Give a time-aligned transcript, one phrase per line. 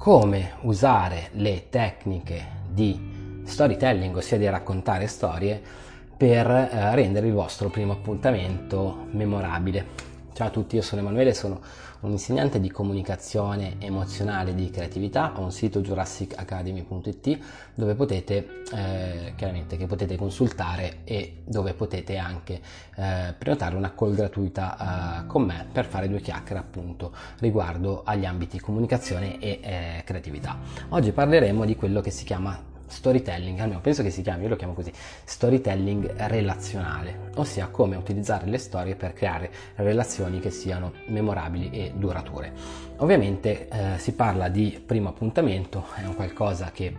[0.00, 5.60] come usare le tecniche di storytelling, ossia di raccontare storie,
[6.16, 10.09] per eh, rendere il vostro primo appuntamento memorabile.
[10.32, 11.60] Ciao a tutti, io sono Emanuele, sono
[12.00, 17.38] un insegnante di comunicazione emozionale e di creatività, ho un sito jurassicacademy.it
[17.74, 22.60] dove potete eh, chiaramente che potete consultare e dove potete anche
[22.96, 28.24] eh, prenotare una call gratuita eh, con me per fare due chiacchiere appunto riguardo agli
[28.24, 30.58] ambiti comunicazione e eh, creatività.
[30.90, 34.56] Oggi parleremo di quello che si chiama storytelling, almeno penso che si chiami, io lo
[34.56, 34.92] chiamo così,
[35.24, 42.52] storytelling relazionale, ossia come utilizzare le storie per creare relazioni che siano memorabili e durature.
[42.96, 46.94] Ovviamente eh, si parla di primo appuntamento, è un qualcosa che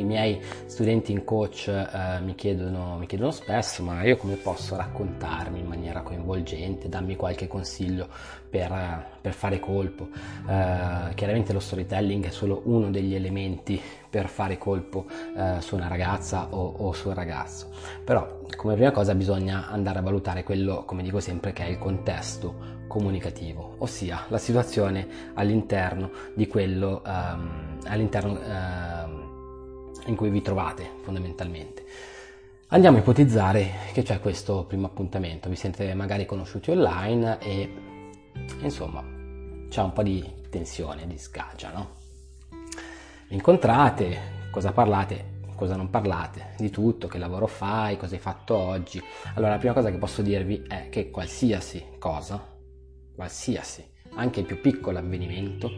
[0.00, 4.76] i miei studenti in coach eh, mi, chiedono, mi, chiedono, spesso, ma io come posso
[4.76, 8.08] raccontarmi in maniera coinvolgente, dammi qualche consiglio
[8.48, 10.08] per, per fare colpo.
[10.12, 15.88] Eh, chiaramente lo storytelling è solo uno degli elementi per fare colpo eh, su una
[15.88, 17.68] ragazza o, o su un ragazzo,
[18.04, 21.78] però come prima cosa bisogna andare a valutare quello, come dico sempre, che è il
[21.78, 28.91] contesto comunicativo, ossia la situazione all'interno di quello, um, all'interno uh,
[30.06, 31.84] in cui vi trovate fondamentalmente.
[32.68, 37.74] Andiamo a ipotizzare che c'è questo primo appuntamento, vi siete magari conosciuti online e
[38.62, 39.04] insomma
[39.68, 41.90] c'è un po' di tensione, di scaggia, no?
[43.28, 48.56] Vi incontrate, cosa parlate, cosa non parlate, di tutto, che lavoro fai, cosa hai fatto
[48.56, 49.02] oggi.
[49.34, 52.42] Allora la prima cosa che posso dirvi è che qualsiasi cosa,
[53.14, 55.70] qualsiasi, anche il più piccolo avvenimento,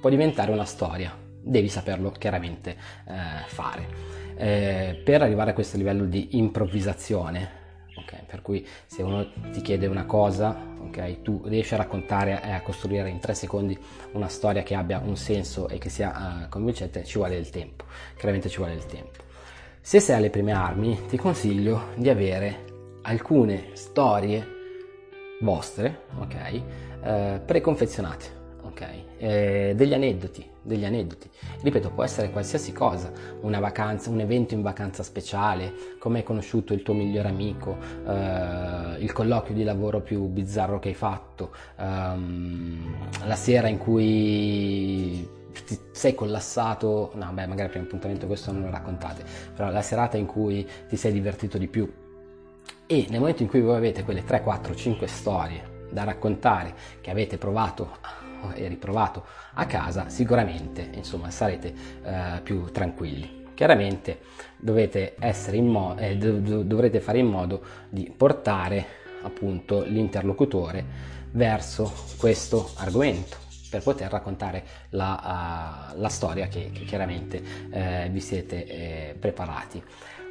[0.00, 2.70] può diventare una storia devi saperlo chiaramente
[3.06, 3.86] eh, fare.
[4.36, 7.62] Eh, per arrivare a questo livello di improvvisazione,
[7.96, 12.50] okay, per cui se uno ti chiede una cosa, okay, tu riesci a raccontare e
[12.50, 13.78] a costruire in tre secondi
[14.12, 17.84] una storia che abbia un senso e che sia uh, convincente, ci vuole del tempo,
[18.16, 19.22] chiaramente ci vuole del tempo.
[19.80, 22.64] Se sei alle prime armi, ti consiglio di avere
[23.02, 24.52] alcune storie
[25.42, 26.62] vostre, ok,
[27.02, 28.43] eh, preconfezionate
[28.74, 28.86] ok?
[29.18, 31.30] Eh, degli aneddoti, degli aneddoti.
[31.62, 33.12] Ripeto, può essere qualsiasi cosa,
[33.42, 37.76] una vacanza, un evento in vacanza speciale, come hai conosciuto il tuo migliore amico,
[38.06, 42.96] eh, il colloquio di lavoro più bizzarro che hai fatto, ehm,
[43.26, 48.70] la sera in cui ti sei collassato, no beh magari un appuntamento questo non lo
[48.70, 49.22] raccontate,
[49.54, 51.90] però la serata in cui ti sei divertito di più
[52.86, 57.10] e nel momento in cui voi avete quelle 3, 4, 5 storie da raccontare che
[57.10, 57.98] avete provato
[58.52, 59.24] e riprovato
[59.54, 63.42] a casa, sicuramente insomma, sarete eh, più tranquilli.
[63.54, 64.20] Chiaramente
[64.56, 65.14] dovete,
[65.60, 70.84] mo- eh, dov- dovrete fare in modo di portare appunto l'interlocutore
[71.30, 78.20] verso questo argomento per poter raccontare la, uh, la storia che, che chiaramente eh, vi
[78.20, 79.82] siete eh, preparati.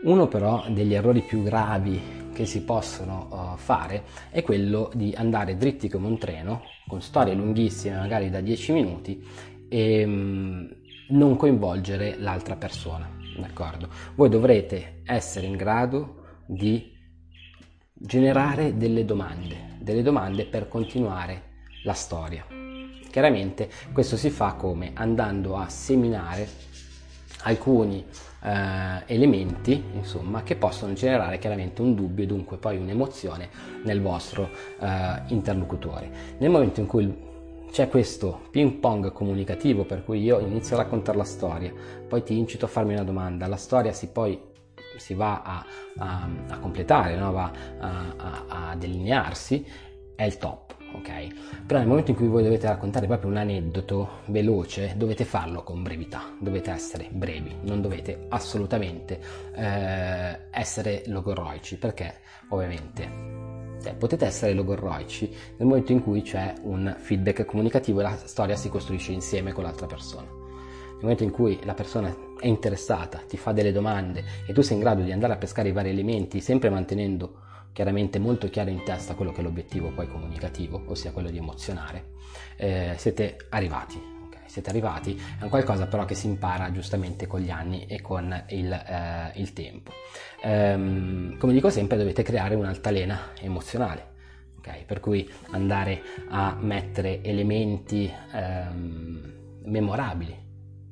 [0.00, 2.00] Uno però degli errori più gravi
[2.32, 7.34] che si possono uh, fare è quello di andare dritti come un treno, con storie
[7.34, 9.20] lunghissime, magari da 10 minuti,
[9.68, 10.68] e um,
[11.08, 13.10] non coinvolgere l'altra persona.
[13.38, 13.88] D'accordo?
[14.14, 16.96] Voi dovrete essere in grado di
[17.92, 21.42] generare delle domande, delle domande per continuare
[21.82, 22.46] la storia.
[23.10, 26.48] Chiaramente questo si fa come andando a seminare
[27.42, 28.04] alcuni
[28.42, 33.48] eh, elementi insomma, che possono generare chiaramente un dubbio e dunque poi un'emozione
[33.84, 34.50] nel vostro
[34.80, 36.10] eh, interlocutore.
[36.38, 37.26] Nel momento in cui
[37.70, 41.72] c'è questo ping pong comunicativo per cui io inizio a raccontare la storia,
[42.06, 44.40] poi ti incito a farmi una domanda, la storia si poi
[44.96, 45.64] si va a,
[45.98, 47.30] a, a completare, no?
[47.30, 49.64] va a, a delinearsi,
[50.16, 51.64] è il top ok?
[51.66, 55.82] Però nel momento in cui voi dovete raccontare proprio un aneddoto veloce, dovete farlo con
[55.82, 59.20] brevità, dovete essere brevi, non dovete assolutamente
[59.54, 62.14] eh, essere logorroici, perché
[62.50, 68.16] ovviamente cioè, potete essere logorroici nel momento in cui c'è un feedback comunicativo e la
[68.16, 70.26] storia si costruisce insieme con l'altra persona.
[70.26, 74.76] Nel momento in cui la persona è interessata, ti fa delle domande e tu sei
[74.76, 77.46] in grado di andare a pescare i vari elementi, sempre mantenendo
[77.78, 82.06] chiaramente molto chiaro in testa quello che è l'obiettivo poi comunicativo, ossia quello di emozionare,
[82.56, 84.16] eh, siete arrivati.
[84.46, 88.44] Siete arrivati, è un qualcosa però che si impara giustamente con gli anni e con
[88.48, 89.92] il, eh, il tempo.
[90.42, 94.06] Ehm, come dico sempre, dovete creare un'altalena emozionale.
[94.58, 94.84] Okay?
[94.84, 99.34] Per cui andare a mettere elementi ehm,
[99.66, 100.47] memorabili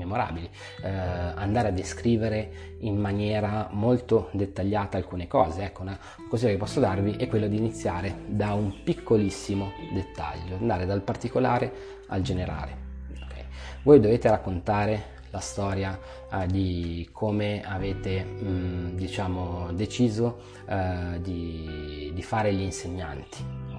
[0.00, 0.48] memorabili,
[0.82, 5.62] eh, andare a descrivere in maniera molto dettagliata alcune cose.
[5.62, 5.98] Ecco, una
[6.28, 11.72] consiglio che posso darvi è quello di iniziare da un piccolissimo dettaglio, andare dal particolare
[12.08, 12.76] al generale.
[13.24, 13.44] Okay?
[13.82, 15.98] Voi dovete raccontare la storia
[16.30, 23.69] uh, di come avete mh, diciamo, deciso uh, di, di, fare gli insegnanti.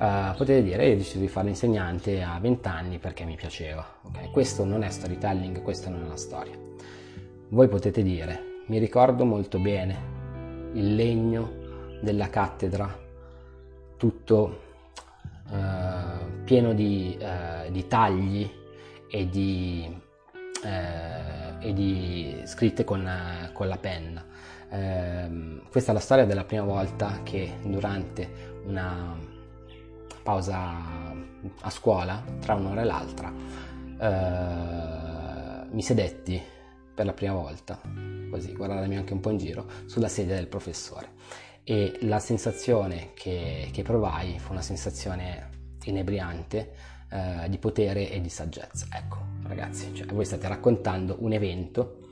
[0.00, 3.86] Uh, potete dire io ho deciso di fare l'insegnante a 20 anni perché mi piaceva.
[4.02, 4.30] Okay?
[4.30, 6.54] Questo non è storytelling, questa non è la storia.
[7.48, 10.18] Voi potete dire mi ricordo molto bene
[10.72, 12.98] il legno della cattedra
[13.98, 14.68] tutto
[16.44, 17.18] pieno di,
[17.70, 18.48] di tagli
[19.10, 20.00] e di
[20.62, 21.30] eh,
[21.60, 23.08] e di scritte con,
[23.52, 24.24] con la penna.
[24.70, 29.16] Eh, questa è la storia della prima volta che durante una
[30.22, 31.18] pausa
[31.60, 33.32] a scuola, tra un'ora e l'altra,
[34.00, 36.40] eh, mi sedetti
[36.94, 37.80] per la prima volta,
[38.30, 41.12] così guardandomi anche un po' in giro, sulla sedia del professore.
[41.64, 45.48] E la sensazione che, che provai fu una sensazione
[45.84, 46.72] inebriante
[47.10, 48.86] eh, di potere e di saggezza.
[48.92, 52.09] Ecco, ragazzi, cioè voi state raccontando un evento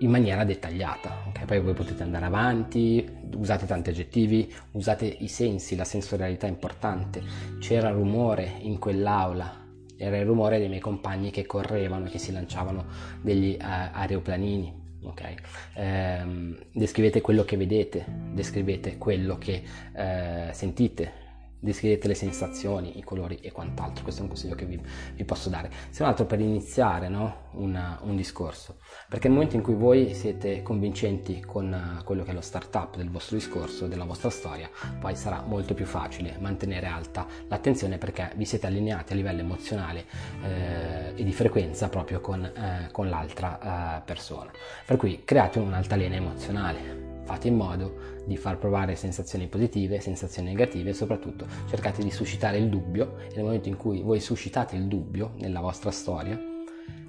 [0.00, 1.44] in maniera dettagliata, okay?
[1.44, 7.22] poi voi potete andare avanti, usate tanti aggettivi, usate i sensi, la sensorialità è importante,
[7.60, 9.62] c'era rumore in quell'aula,
[9.96, 12.84] era il rumore dei miei compagni che correvano, che si lanciavano
[13.20, 15.34] degli uh, aeroplanini, ok?
[15.74, 19.62] Ehm, descrivete quello che vedete, descrivete quello che
[19.92, 21.22] uh, sentite,
[21.64, 24.02] descrivete le sensazioni, i colori e quant'altro.
[24.02, 24.80] Questo è un consiglio che vi,
[25.14, 25.70] vi posso dare.
[25.90, 27.42] Se non altro per iniziare no?
[27.54, 28.78] Una, un discorso,
[29.08, 32.96] perché nel momento in cui voi siete convincenti con uh, quello che è lo startup
[32.96, 34.68] del vostro discorso, della vostra storia,
[34.98, 40.04] poi sarà molto più facile mantenere alta l'attenzione perché vi siete allineati a livello emozionale
[40.42, 44.50] eh, e di frequenza proprio con, eh, con l'altra eh, persona.
[44.84, 47.94] Per cui create un'altalena emozionale Fate in modo
[48.26, 53.34] di far provare sensazioni positive, sensazioni negative e soprattutto cercate di suscitare il dubbio e
[53.34, 56.38] nel momento in cui voi suscitate il dubbio nella vostra storia,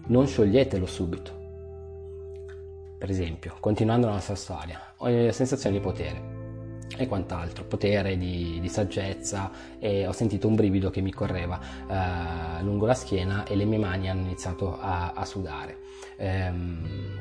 [0.07, 1.43] non scioglietelo subito.
[2.97, 6.43] Per esempio, continuando la nostra storia, ho le sensazioni di potere
[6.97, 11.59] e quant'altro, potere di, di, saggezza e ho sentito un brivido che mi correva
[11.89, 15.77] eh, lungo la schiena e le mie mani hanno iniziato a, a sudare.
[16.17, 17.19] Ehm,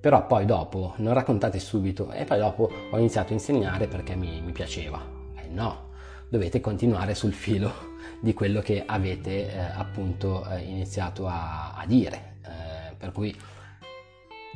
[0.00, 4.40] però poi dopo non raccontate subito e poi dopo ho iniziato a insegnare perché mi,
[4.40, 4.98] mi piaceva.
[5.36, 5.90] Eh no,
[6.28, 7.72] dovete continuare sul filo
[8.20, 12.36] di quello che avete eh, appunto eh, iniziato a, a dire.
[12.42, 13.34] Eh, per cui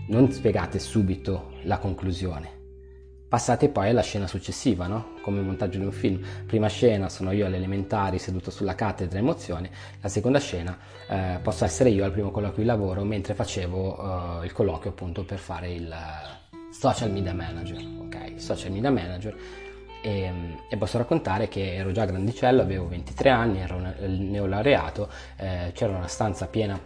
[0.09, 2.64] non spiegate subito la conclusione,
[3.35, 5.15] Passate poi alla scena successiva, no?
[5.21, 6.25] come montaggio di un film.
[6.47, 9.71] Prima scena sono io alle elementari seduto sulla cattedra emozione,
[10.01, 10.79] la seconda scena
[11.09, 15.25] eh, posso essere io al primo colloquio di lavoro mentre facevo eh, il colloquio appunto
[15.25, 18.35] per fare il uh, social media manager, ok?
[18.37, 19.37] Social media manager
[20.01, 20.33] e,
[20.71, 25.09] e, posso raccontare che ero già grandicello, avevo 23 anni, ero neolaureato,
[25.39, 26.79] eh, c'era una stanza piena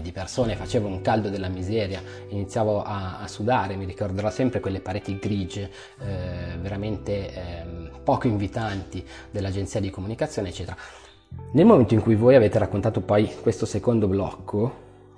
[0.00, 4.80] di persone, facevo un caldo della miseria, iniziavo a, a sudare, mi ricorderò sempre quelle
[4.80, 7.64] pareti grigie, eh, veramente eh,
[8.02, 10.76] poco invitanti dell'agenzia di comunicazione, eccetera.
[11.52, 14.74] Nel momento in cui voi avete raccontato poi questo secondo blocco,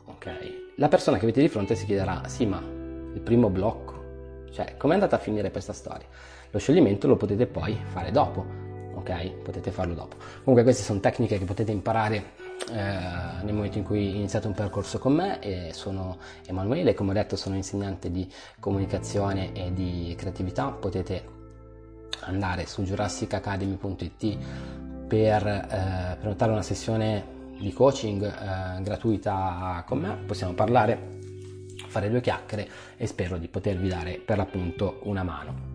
[0.06, 4.76] okay, la persona che avete di fronte si chiederà, sì ma il primo blocco, cioè
[4.76, 6.06] com'è andata a finire questa storia?
[6.50, 8.44] Lo scioglimento lo potete poi fare dopo,
[8.94, 9.30] ok?
[9.42, 10.16] Potete farlo dopo.
[10.38, 12.32] Comunque queste sono tecniche che potete imparare
[12.70, 17.14] eh, nel momento in cui iniziate un percorso con me e sono Emanuele, come ho
[17.14, 21.32] detto sono insegnante di comunicazione e di creatività, potete
[22.20, 24.38] andare su jurassicacademy.it
[25.06, 31.18] per eh, prenotare una sessione di coaching eh, gratuita con me, possiamo parlare,
[31.88, 35.72] fare due chiacchiere e spero di potervi dare per l'appunto una mano.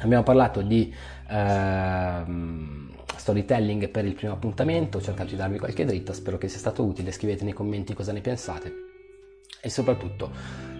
[0.00, 0.94] Abbiamo parlato di
[1.28, 2.87] ehm,
[3.18, 6.84] storytelling per il primo appuntamento, ho cercato di darvi qualche dritta, spero che sia stato
[6.84, 8.72] utile, scrivete nei commenti cosa ne pensate
[9.60, 10.30] e soprattutto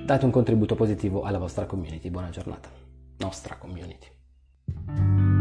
[0.04, 2.11] date un contributo positivo alla vostra community.
[2.11, 2.71] Buona giornata,
[3.18, 5.38] nostra community.